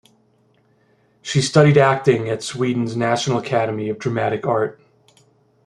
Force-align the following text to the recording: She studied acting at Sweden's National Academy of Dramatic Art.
She 1.21 1.41
studied 1.43 1.77
acting 1.77 2.27
at 2.27 2.41
Sweden's 2.41 2.95
National 2.95 3.37
Academy 3.37 3.87
of 3.87 3.99
Dramatic 3.99 4.47
Art. 4.47 4.81